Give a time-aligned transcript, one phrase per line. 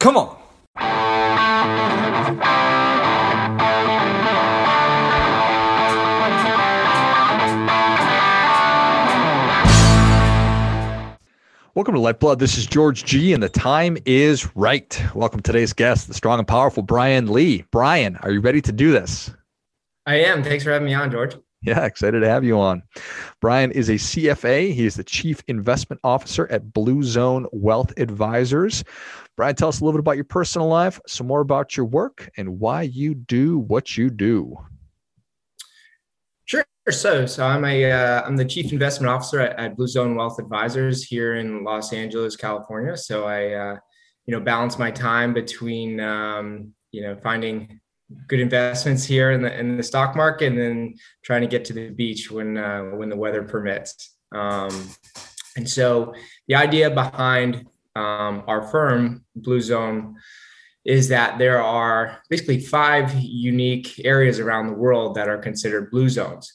[0.00, 0.34] Come on.
[11.74, 12.38] Welcome to Lifeblood.
[12.38, 15.02] This is George G, and the time is right.
[15.14, 17.66] Welcome to today's guest, the strong and powerful Brian Lee.
[17.70, 19.30] Brian, are you ready to do this?
[20.06, 20.42] I am.
[20.42, 21.36] Thanks for having me on, George.
[21.62, 22.82] Yeah, excited to have you on.
[23.40, 24.72] Brian is a CFA.
[24.72, 28.82] He is the Chief Investment Officer at Blue Zone Wealth Advisors.
[29.36, 32.30] Brian, tell us a little bit about your personal life, some more about your work,
[32.38, 34.56] and why you do what you do.
[36.46, 36.64] Sure.
[36.88, 40.38] So, so I'm a uh, I'm the Chief Investment Officer at, at, Blue Zone Wealth
[40.38, 42.96] Advisors here in Los Angeles, California.
[42.96, 43.76] So I, uh,
[44.24, 47.80] you know, balance my time between um, you know finding
[48.26, 51.72] good investments here in the in the stock market, and then trying to get to
[51.72, 54.16] the beach when uh, when the weather permits.
[54.32, 54.88] Um,
[55.56, 56.14] and so
[56.48, 60.16] the idea behind um, our firm, Blue Zone,
[60.84, 66.08] is that there are basically five unique areas around the world that are considered blue
[66.08, 66.52] zones.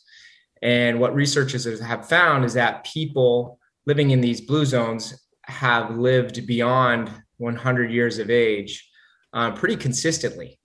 [0.61, 6.47] And what researchers have found is that people living in these blue zones have lived
[6.47, 8.89] beyond 100 years of age
[9.33, 10.57] uh, pretty consistently.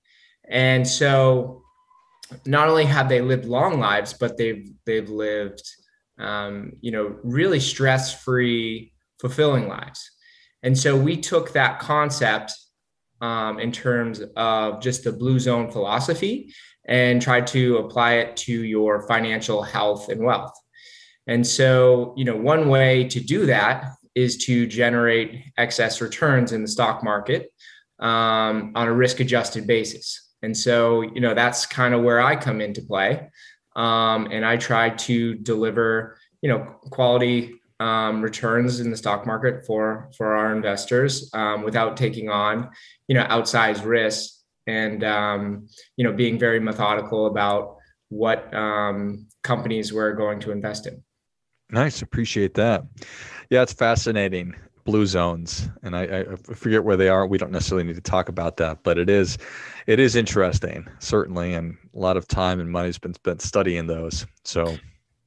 [0.50, 1.62] And so
[2.46, 5.62] not only have they lived long lives, but they've they've lived
[6.18, 10.10] um, you know really stress-free, fulfilling lives.
[10.62, 12.52] And so we took that concept
[13.20, 16.52] um, in terms of just the blue zone philosophy
[16.86, 20.52] and tried to apply it to your financial health and wealth.
[21.26, 26.62] And so, you know, one way to do that is to generate excess returns in
[26.62, 27.52] the stock market
[28.00, 30.29] um, on a risk adjusted basis.
[30.42, 33.28] And so, you know, that's kind of where I come into play.
[33.76, 39.64] Um, and I try to deliver, you know, quality um, returns in the stock market
[39.66, 42.70] for for our investors um, without taking on,
[43.08, 47.76] you know, outsized risks and um, you know being very methodical about
[48.08, 51.02] what um, companies we're going to invest in.
[51.70, 52.84] Nice, appreciate that.
[53.50, 54.54] Yeah, it's fascinating
[54.90, 57.24] blue zones and I, I, forget where they are.
[57.24, 59.38] We don't necessarily need to talk about that but it is
[59.86, 64.26] it is interesting certainly and a lot of time and money's been spent studying those
[64.44, 64.76] so.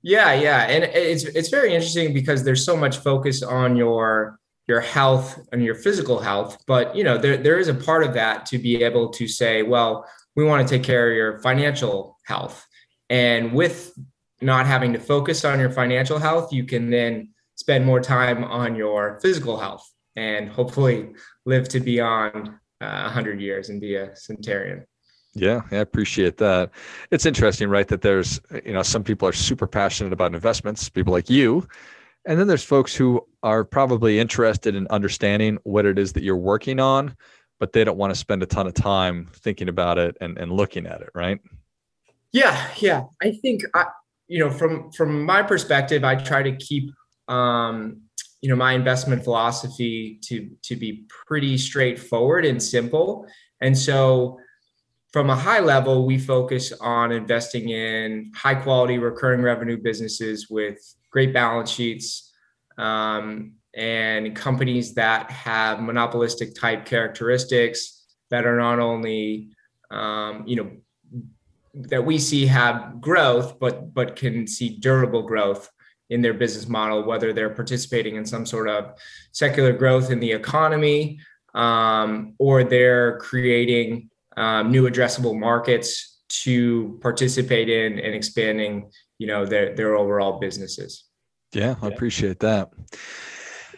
[0.02, 4.38] Yeah yeah and it's it's very interesting because there's so much focus on your
[4.68, 8.14] your health and your physical health but you know there, there is a part of
[8.14, 12.18] that to be able to say well we want to take care of your financial
[12.26, 12.66] health
[13.10, 13.98] and with
[14.42, 17.33] not having to focus on your financial health you can then
[17.64, 21.14] spend more time on your physical health and hopefully
[21.46, 22.50] live to beyond
[22.82, 24.86] uh, 100 years and be a centenarian.
[25.34, 26.72] Yeah, I appreciate that.
[27.10, 27.88] It's interesting, right?
[27.88, 31.66] That there's, you know, some people are super passionate about investments, people like you.
[32.26, 36.36] And then there's folks who are probably interested in understanding what it is that you're
[36.36, 37.16] working on,
[37.62, 40.52] but they don't want to spend a ton of time thinking about it and, and
[40.52, 41.40] looking at it, right?
[42.34, 43.04] Yeah, yeah.
[43.22, 43.86] I think I,
[44.28, 46.92] you know, from from my perspective, I try to keep
[47.28, 48.02] um,
[48.42, 53.26] you know my investment philosophy to to be pretty straightforward and simple.
[53.62, 54.40] And so
[55.14, 60.78] from a high level we focus on investing in high quality recurring revenue businesses with
[61.12, 62.34] great balance sheets
[62.78, 69.50] um, and companies that have monopolistic type characteristics that are not only
[69.92, 70.72] um, you know
[71.76, 75.70] that we see have growth but but can see durable growth
[76.14, 78.94] in their business model, whether they're participating in some sort of
[79.32, 81.20] secular growth in the economy
[81.56, 89.46] um, or they're creating um, new addressable markets to participate in and expanding, you know,
[89.46, 91.06] their their overall businesses.
[91.52, 92.72] Yeah, I appreciate that.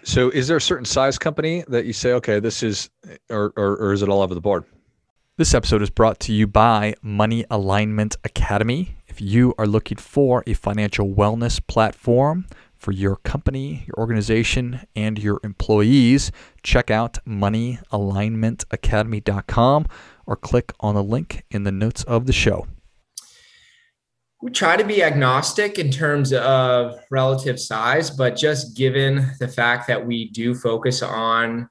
[0.03, 2.89] So, is there a certain size company that you say, okay, this is,
[3.29, 4.63] or, or, or is it all over the board?
[5.37, 8.95] This episode is brought to you by Money Alignment Academy.
[9.05, 12.47] If you are looking for a financial wellness platform
[12.77, 16.31] for your company, your organization, and your employees,
[16.63, 19.87] check out moneyalignmentacademy.com
[20.25, 22.65] or click on the link in the notes of the show.
[24.41, 29.85] We try to be agnostic in terms of relative size, but just given the fact
[29.87, 31.67] that we do focus on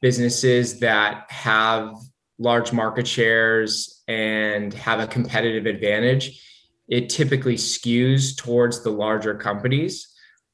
[0.00, 1.92] businesses that have
[2.38, 6.42] large market shares and have a competitive advantage,
[6.88, 10.08] it typically skews towards the larger companies.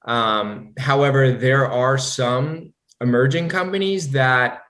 [0.04, 4.62] Um, however, there are some emerging companies that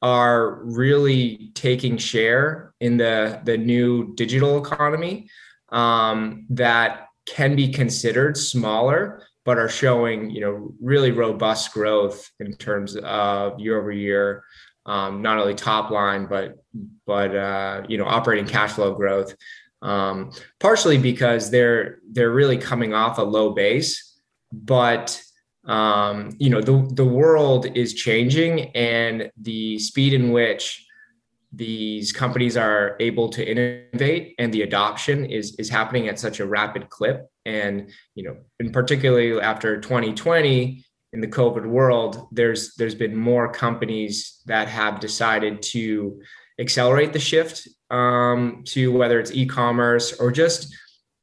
[0.00, 5.28] are really taking share in the, the new digital economy
[5.70, 12.52] um, that can be considered smaller, but are showing you know really robust growth in
[12.54, 14.44] terms of year over year
[14.86, 16.62] um, not only top line but
[17.06, 19.34] but uh, you know operating cash flow growth.
[19.80, 20.30] Um,
[20.60, 24.20] partially because they're they're really coming off a low base,
[24.52, 25.20] but
[25.64, 30.86] um, you know the the world is changing and the speed in which
[31.52, 36.46] these companies are able to innovate and the adoption is is happening at such a
[36.46, 42.94] rapid clip and you know in particularly after 2020 in the covid world there's there's
[42.94, 46.20] been more companies that have decided to
[46.58, 50.74] accelerate the shift um, to whether it's e-commerce or just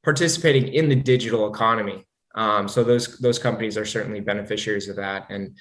[0.04, 2.06] participating in the digital economy
[2.36, 5.58] um, so those those companies are certainly beneficiaries of that and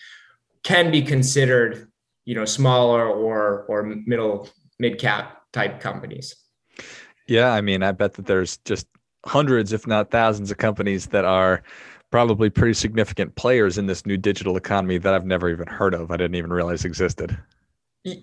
[0.63, 1.91] can be considered
[2.25, 4.49] you know smaller or or middle
[4.79, 6.37] mid cap type companies.
[7.27, 8.87] Yeah, I mean, I bet that there's just
[9.27, 11.63] hundreds, if not thousands, of companies that are
[12.11, 16.11] probably pretty significant players in this new digital economy that I've never even heard of.
[16.11, 17.39] I didn't even realize existed.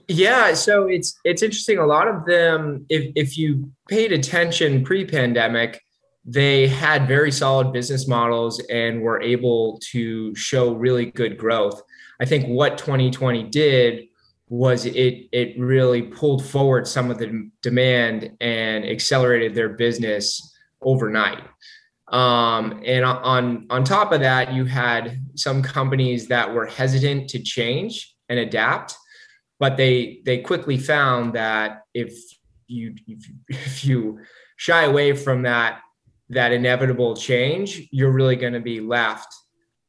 [0.08, 1.78] Yeah, so it's it's interesting.
[1.78, 5.82] A lot of them, if if you paid attention pre-pandemic,
[6.24, 11.82] they had very solid business models and were able to show really good growth.
[12.20, 14.08] I think what 2020 did
[14.48, 21.44] was it it really pulled forward some of the demand and accelerated their business overnight.
[22.08, 27.40] Um, and on on top of that, you had some companies that were hesitant to
[27.40, 28.96] change and adapt,
[29.60, 32.14] but they they quickly found that if
[32.68, 34.20] you if, if you
[34.58, 35.82] shy away from that
[36.30, 39.34] that inevitable change, you're really going to be left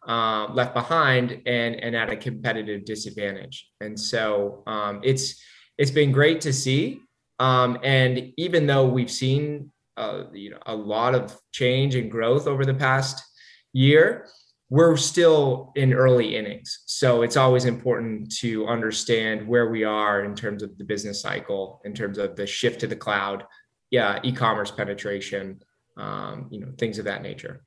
[0.06, 3.68] uh, left behind and and at a competitive disadvantage.
[3.80, 5.42] And so um, it's
[5.76, 7.00] it's been great to see.
[7.38, 12.46] Um, and even though we've seen uh, you know a lot of change and growth
[12.46, 13.22] over the past
[13.72, 14.26] year,
[14.68, 16.82] we're still in early innings.
[16.86, 21.80] So it's always important to understand where we are in terms of the business cycle,
[21.84, 23.44] in terms of the shift to the cloud,
[23.90, 25.60] yeah, e-commerce penetration,
[25.96, 27.64] um, you know, things of that nature.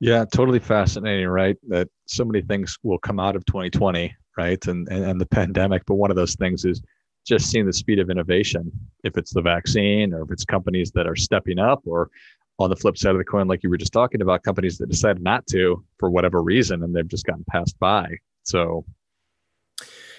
[0.00, 1.56] Yeah, totally fascinating, right?
[1.68, 4.66] That so many things will come out of 2020, right?
[4.66, 6.80] And, and, and the pandemic, but one of those things is
[7.28, 8.72] just seeing the speed of innovation.
[9.04, 12.10] If it's the vaccine or if it's companies that are stepping up or
[12.58, 14.88] on the flip side of the coin, like you were just talking about, companies that
[14.88, 18.08] decided not to for whatever reason and they've just gotten passed by.
[18.42, 18.84] So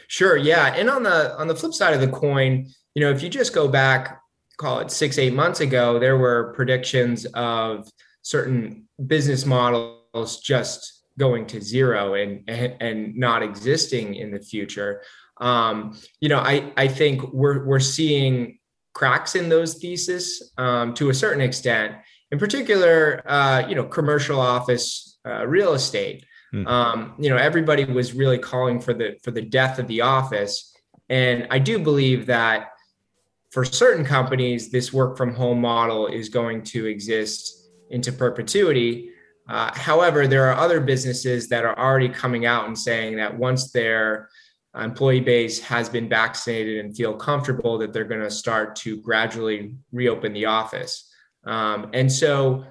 [0.09, 0.73] Sure, yeah.
[0.75, 3.53] And on the on the flip side of the coin, you know, if you just
[3.53, 4.19] go back,
[4.57, 7.87] call it six, eight months ago, there were predictions of
[8.23, 15.03] certain business models just going to zero and and not existing in the future
[15.39, 18.57] um, you know i i think we're we're seeing
[18.93, 21.95] cracks in those theses um, to a certain extent
[22.31, 26.67] in particular uh, you know commercial office uh, real estate mm-hmm.
[26.67, 30.73] um, you know everybody was really calling for the for the death of the office
[31.09, 32.69] and i do believe that
[33.51, 37.59] for certain companies this work from home model is going to exist
[37.89, 39.09] into perpetuity.
[39.47, 43.71] Uh, however, there are other businesses that are already coming out and saying that once
[43.71, 44.29] their
[44.75, 49.75] employee base has been vaccinated and feel comfortable, that they're going to start to gradually
[49.91, 51.11] reopen the office.
[51.45, 52.65] Um, and so,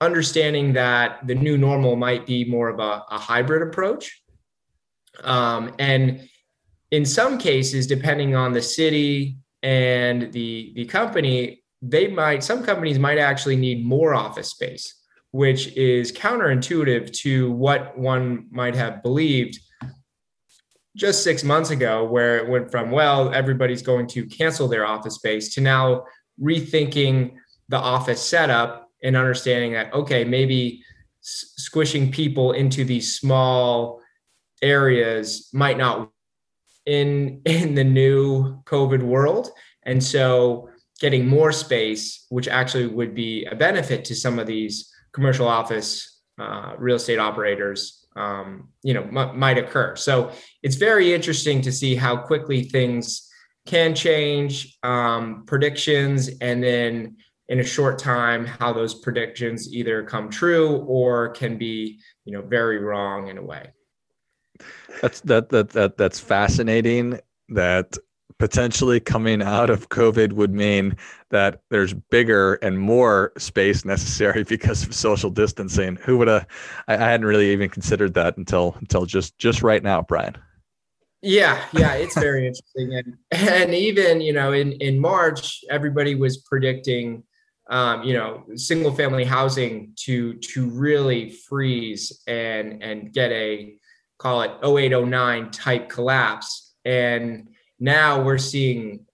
[0.00, 4.22] understanding that the new normal might be more of a, a hybrid approach.
[5.22, 6.28] Um, and
[6.90, 12.98] in some cases, depending on the city and the, the company, they might some companies
[12.98, 19.58] might actually need more office space which is counterintuitive to what one might have believed
[20.96, 25.16] just six months ago where it went from well everybody's going to cancel their office
[25.16, 26.04] space to now
[26.40, 27.34] rethinking
[27.68, 30.82] the office setup and understanding that okay maybe
[31.20, 34.00] squishing people into these small
[34.62, 36.10] areas might not
[36.86, 39.50] in in the new covid world.
[39.84, 40.68] And so
[41.00, 46.20] getting more space, which actually would be a benefit to some of these commercial office
[46.38, 49.96] uh, real estate operators, um, you know, m- might occur.
[49.96, 53.30] So it's very interesting to see how quickly things
[53.66, 57.16] can change, um, predictions, and then
[57.48, 62.42] in a short time, how those predictions either come true or can be, you know,
[62.42, 63.70] very wrong in a way.
[65.02, 67.20] That's that that that that's fascinating.
[67.48, 67.96] That
[68.38, 70.96] potentially coming out of COVID would mean
[71.30, 75.96] that there's bigger and more space necessary because of social distancing.
[75.96, 76.46] Who would have?
[76.88, 80.36] I, hadn't really even considered that until until just just right now, Brian.
[81.22, 86.38] Yeah, yeah, it's very interesting, and and even you know in in March, everybody was
[86.38, 87.22] predicting,
[87.70, 93.76] um, you know, single family housing to to really freeze and and get a
[94.18, 99.06] call it 0809 type collapse, and now we're seeing,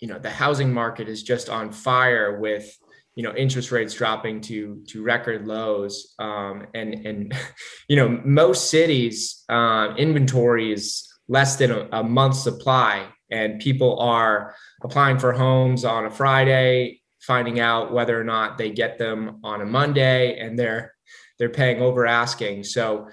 [0.00, 2.76] you know, the housing market is just on fire with
[3.14, 6.14] you know interest rates dropping to to record lows.
[6.18, 7.34] Um, and and
[7.88, 13.08] you know most cities uh, inventory is less than a, a month supply.
[13.30, 18.70] And people are applying for homes on a friday finding out whether or not they
[18.70, 20.94] get them on a monday and they're
[21.38, 22.64] they're paying over asking.
[22.64, 23.08] So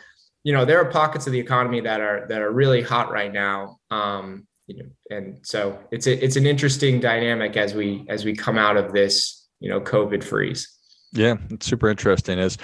[0.46, 3.34] you know there are pockets of the economy that are that are really hot right
[3.34, 3.80] now.
[3.90, 8.36] Um, you know and so it's a, it's an interesting dynamic as we as we
[8.36, 10.72] come out of this you know covid freeze.
[11.12, 12.38] Yeah it's super interesting.
[12.38, 12.58] Is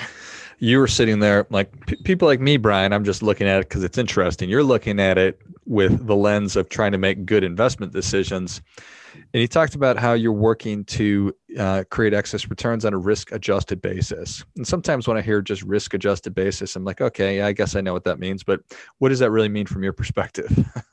[0.61, 3.67] you were sitting there like p- people like me brian i'm just looking at it
[3.67, 4.49] because it's interesting.
[4.49, 8.61] You're looking at it with the lens of trying to make good investment decisions.
[9.33, 13.31] And you talked about how you're working to uh, create excess returns on a risk
[13.31, 14.43] adjusted basis.
[14.55, 17.81] And sometimes when i hear just risk adjusted basis i'm like okay i guess i
[17.81, 18.61] know what that means but
[18.99, 20.51] what does that really mean from your perspective?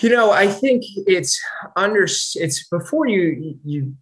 [0.00, 1.40] You know i think it's
[1.76, 3.94] under it's before you you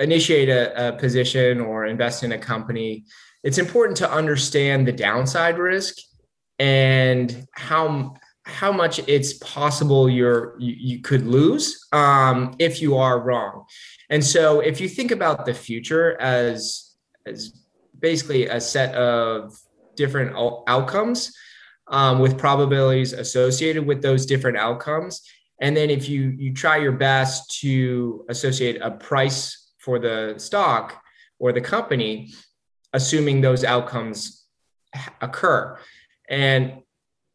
[0.00, 3.04] initiate a, a position or invest in a company,
[3.44, 5.96] it's important to understand the downside risk
[6.58, 8.14] and how
[8.44, 13.64] how much it's possible you're you, you could lose um, if you are wrong.
[14.08, 16.94] And so, if you think about the future as
[17.26, 17.52] as
[17.98, 19.56] basically a set of
[19.94, 20.34] different
[20.66, 21.32] outcomes
[21.88, 25.22] um, with probabilities associated with those different outcomes,
[25.60, 31.02] and then if you you try your best to associate a price for the stock
[31.38, 32.32] or the company,
[32.92, 34.46] assuming those outcomes
[35.20, 35.78] occur.
[36.28, 36.82] And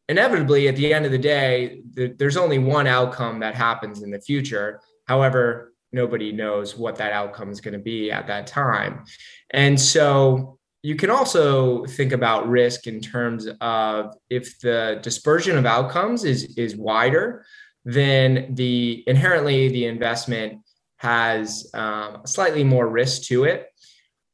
[0.07, 4.11] inevitably, at the end of the day, the, there's only one outcome that happens in
[4.11, 4.79] the future.
[5.07, 9.03] However, nobody knows what that outcome is going to be at that time.
[9.51, 15.65] And so you can also think about risk in terms of if the dispersion of
[15.65, 17.45] outcomes is, is wider,
[17.85, 20.59] then the inherently the investment
[21.05, 23.67] has um, slightly more risk to it.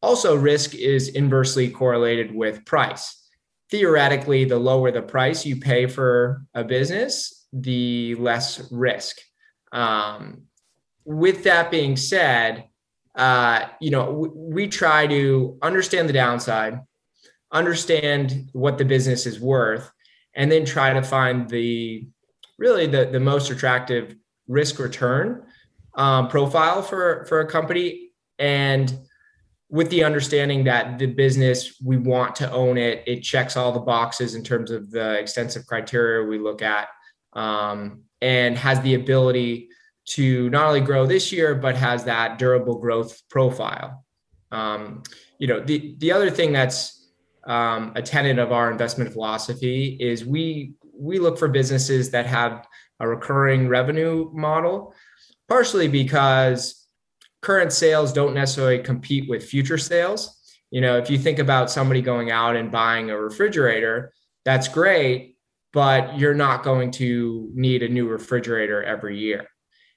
[0.01, 3.05] Also, risk is inversely correlated with price.
[3.69, 9.17] Theoretically, the lower the price you pay for a business, the less risk.
[9.73, 10.43] Um,
[11.03, 12.65] with that being said,
[13.15, 16.79] uh, you know, w- we try to understand the downside,
[17.51, 19.91] understand what the business is worth,
[20.35, 22.07] and then try to find the
[22.57, 24.15] really the, the most attractive
[24.47, 25.43] risk return
[25.95, 28.11] um, profile for for a company.
[28.39, 28.97] And
[29.69, 33.79] with the understanding that the business we want to own it it checks all the
[33.79, 36.89] boxes in terms of the extensive criteria we look at
[37.33, 39.69] um, and has the ability
[40.03, 44.03] to not only grow this year but has that durable growth profile.
[44.51, 45.03] Um,
[45.39, 47.09] you know the the other thing that's
[47.45, 52.67] um, a tenet of our investment philosophy is we we look for businesses that have
[52.99, 54.93] a recurring revenue model
[55.51, 56.87] partially because
[57.41, 60.39] current sales don't necessarily compete with future sales.
[60.69, 64.13] You know, if you think about somebody going out and buying a refrigerator,
[64.45, 65.35] that's great,
[65.73, 69.45] but you're not going to need a new refrigerator every year.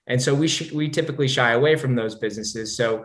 [0.08, 2.76] And so we sh- we typically shy away from those businesses.
[2.76, 3.04] So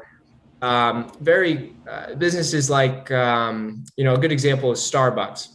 [0.63, 5.49] um, very uh, businesses like um, you know a good example is Starbucks.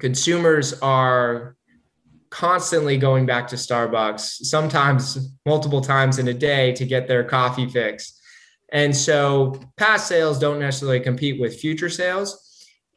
[0.00, 1.56] Consumers are
[2.30, 7.68] constantly going back to Starbucks, sometimes multiple times in a day to get their coffee
[7.68, 8.20] fix.
[8.72, 12.46] And so past sales don't necessarily compete with future sales.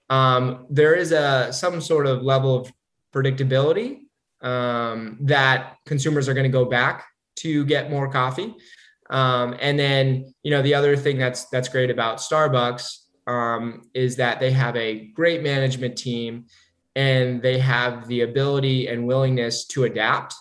[0.09, 2.71] Um, there is a some sort of level of
[3.13, 4.01] predictability
[4.41, 7.05] um, that consumers are going to go back
[7.37, 8.53] to get more coffee.
[9.09, 14.15] Um, and then, you know, the other thing that's that's great about Starbucks um, is
[14.17, 16.45] that they have a great management team
[16.95, 20.35] and they have the ability and willingness to adapt.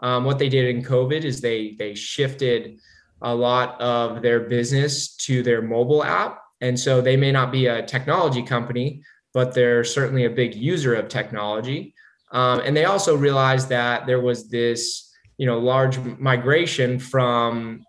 [0.00, 2.78] Um, what they did in COVID is they they shifted
[3.22, 7.66] a lot of their business to their mobile app, and so they may not be
[7.66, 9.02] a technology company,
[9.34, 11.94] but they're certainly a big user of technology.
[12.32, 17.84] Um, and they also realized that there was this you know large migration from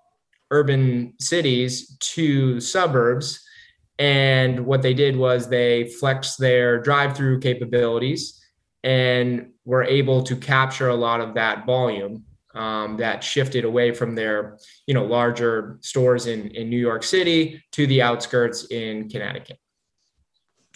[0.51, 3.39] urban cities to suburbs
[4.01, 8.43] and what they did was they flexed their drive through capabilities
[8.84, 14.15] and were able to capture a lot of that volume um, that shifted away from
[14.15, 19.60] their you know larger stores in, in New York City to the outskirts in Connecticut.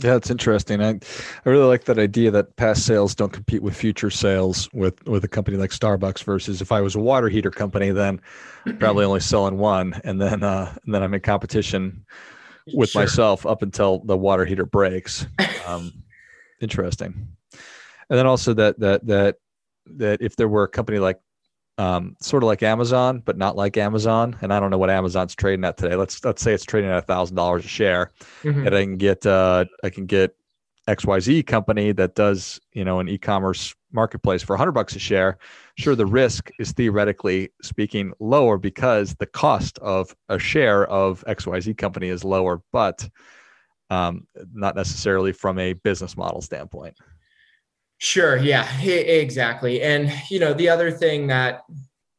[0.04, 0.84] Yeah, it's interesting.
[0.84, 5.04] I, I really like that idea that past sales don't compete with future sales with
[5.08, 8.22] with a company like Starbucks versus if I was a water heater company, then
[8.78, 12.06] probably only selling one, and then uh, and then I'm in competition
[12.74, 13.02] with sure.
[13.02, 15.26] myself up until the water heater breaks.
[15.68, 15.92] Um,
[16.62, 17.28] interesting.
[18.10, 19.38] And then also that that that
[19.98, 21.20] that if there were a company like
[21.78, 24.38] um, sort of like Amazon, but not like Amazon.
[24.42, 25.96] And I don't know what Amazon's trading at today.
[25.96, 28.12] Let's let's say it's trading at a thousand dollars a share,
[28.44, 28.66] mm-hmm.
[28.66, 30.36] and I can get uh, I can get
[30.88, 35.38] XYZ company that does you know an e-commerce marketplace for 100 bucks a share.
[35.78, 41.78] Sure, the risk is theoretically speaking lower because the cost of a share of XYZ
[41.78, 43.10] company is lower, but
[43.90, 46.98] um, not necessarily from a business model standpoint.
[47.98, 48.38] Sure.
[48.38, 49.82] Yeah, exactly.
[49.82, 51.64] And, you know, the other thing that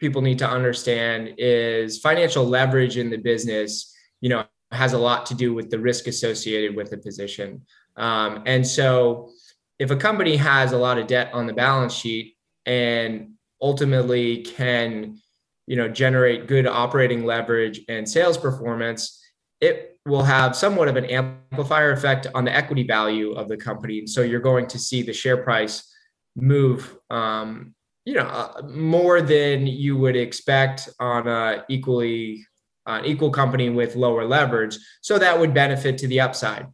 [0.01, 5.27] people need to understand is financial leverage in the business, you know, has a lot
[5.27, 7.63] to do with the risk associated with the position.
[7.97, 9.31] Um, and so
[9.79, 15.19] if a company has a lot of debt on the balance sheet and ultimately can,
[15.67, 19.23] you know, generate good operating leverage and sales performance,
[19.61, 24.07] it will have somewhat of an amplifier effect on the equity value of the company.
[24.07, 25.93] So you're going to see the share price
[26.37, 32.47] move, um, you know, uh, more than you would expect on a equally
[32.87, 34.79] uh, equal company with lower leverage.
[35.01, 36.67] So that would benefit to the upside.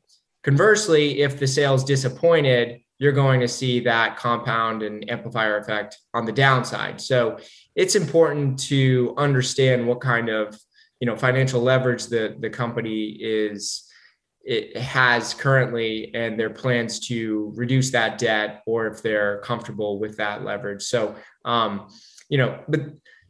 [0.44, 6.24] Conversely, if the sales disappointed, you're going to see that compound and amplifier effect on
[6.24, 7.00] the downside.
[7.00, 7.36] So
[7.74, 10.56] it's important to understand what kind of
[11.00, 13.90] you know financial leverage that the company is
[14.44, 20.16] it has currently and their plans to reduce that debt or if they're comfortable with
[20.18, 21.88] that leverage so um
[22.28, 22.82] you know but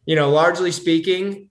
[0.04, 1.48] you know largely speaking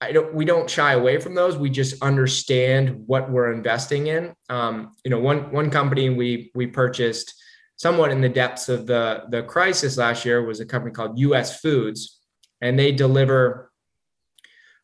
[0.00, 1.56] I don't, we don't shy away from those.
[1.56, 4.34] We just understand what we're investing in.
[4.50, 7.32] Um, you know, one one company we we purchased
[7.76, 11.60] somewhat in the depths of the the crisis last year was a company called U.S.
[11.60, 12.20] Foods,
[12.60, 13.70] and they deliver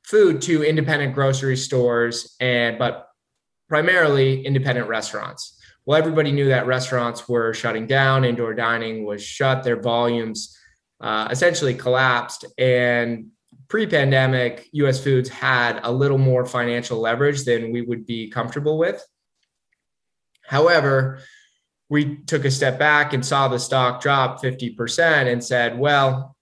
[0.03, 3.09] food to independent grocery stores and but
[3.69, 5.59] primarily independent restaurants.
[5.87, 10.57] Well, everybody knew that restaurants were shutting down, indoor dining was shut, their volumes
[11.01, 12.45] uh, essentially collapsed.
[12.59, 13.29] And
[13.69, 18.77] pre pandemic, US Foods had a little more financial leverage than we would be comfortable
[18.77, 19.03] with.
[20.45, 21.21] However,
[21.91, 26.37] we took a step back and saw the stock drop 50% and said, well,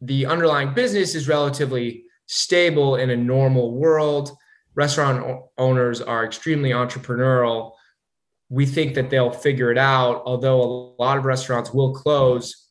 [0.00, 4.36] the underlying business is relatively stable in a normal world.
[4.74, 7.72] Restaurant owners are extremely entrepreneurial.
[8.48, 12.68] We think that they'll figure it out, although a lot of restaurants will close.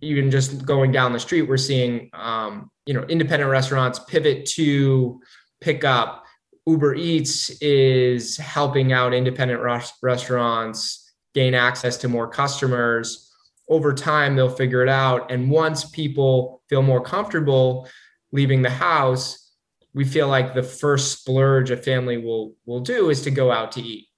[0.00, 5.20] Even just going down the street, we're seeing um, you know independent restaurants pivot to
[5.60, 6.23] pick up.
[6.66, 13.30] Uber Eats is helping out independent res- restaurants gain access to more customers.
[13.68, 15.30] Over time, they'll figure it out.
[15.30, 17.88] And once people feel more comfortable
[18.32, 19.52] leaving the house,
[19.94, 23.72] we feel like the first splurge a family will will do is to go out
[23.72, 24.08] to eat.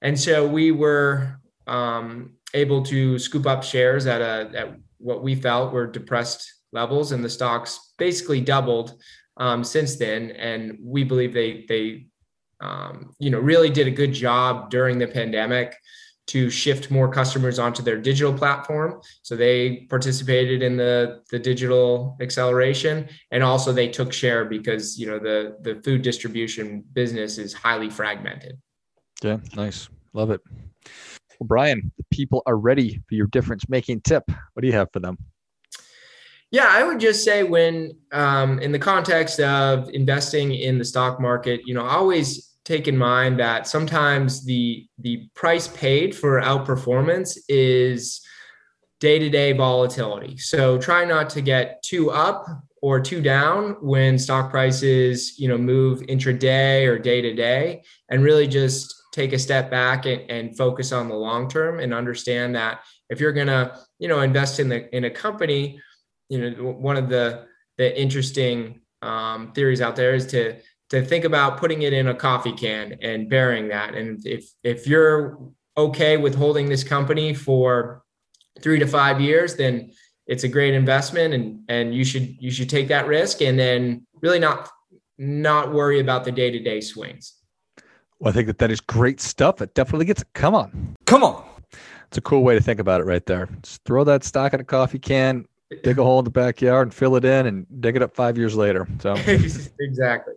[0.00, 5.34] And so we were um, able to scoop up shares at a at what we
[5.34, 9.00] felt were depressed levels, and the stocks basically doubled
[9.36, 10.30] um, since then.
[10.32, 12.06] And we believe they they
[12.60, 15.76] um, you know really did a good job during the pandemic
[16.28, 19.00] to shift more customers onto their digital platform.
[19.22, 25.06] So they participated in the, the digital acceleration and also they took share because you
[25.06, 28.58] know the the food distribution business is highly fragmented.
[29.22, 29.88] Yeah, nice.
[30.12, 30.40] Love it.
[31.38, 34.24] Well, Brian, the people are ready for your difference making tip.
[34.26, 35.18] What do you have for them?
[36.50, 41.20] Yeah, I would just say when um, in the context of investing in the stock
[41.20, 47.36] market, you know, always take in mind that sometimes the the price paid for outperformance
[47.48, 48.20] is
[49.00, 50.36] day-to-day volatility.
[50.38, 52.46] So try not to get too up
[52.80, 58.22] or too down when stock prices, you know, move intraday or day to day and
[58.22, 62.54] really just take a step back and, and focus on the long term and understand
[62.54, 62.80] that
[63.10, 65.80] if you're to, you know, invest in the in a company,
[66.28, 70.60] you know, one of the the interesting um, theories out there is to
[70.90, 73.94] to think about putting it in a coffee can and burying that.
[73.94, 75.38] And if if you're
[75.76, 78.02] okay with holding this company for
[78.60, 79.92] three to five years, then
[80.26, 84.06] it's a great investment and and you should you should take that risk and then
[84.22, 84.68] really not
[85.18, 87.34] not worry about the day-to-day swings.
[88.18, 89.62] Well, I think that that is great stuff.
[89.62, 90.96] It definitely gets come on.
[91.06, 91.44] Come on.
[92.08, 93.48] It's a cool way to think about it right there.
[93.62, 95.46] Just throw that stock in a coffee can,
[95.82, 98.38] dig a hole in the backyard and fill it in and dig it up 5
[98.38, 98.86] years later.
[99.00, 99.14] So
[99.80, 100.34] Exactly.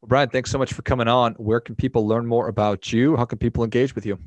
[0.00, 1.34] Well, Brian, thanks so much for coming on.
[1.34, 3.16] Where can people learn more about you?
[3.16, 4.18] How can people engage with you?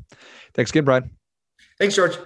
[0.53, 1.09] Thanks again, Brian.
[1.79, 2.17] Thanks, George.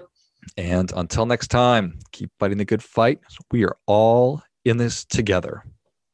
[0.58, 3.20] And until next time, keep fighting the good fight.
[3.52, 5.64] We are all in this together.